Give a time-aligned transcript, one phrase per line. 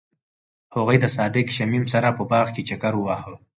[0.75, 3.33] هغوی د صادق شمیم سره په باغ کې چکر وواهه.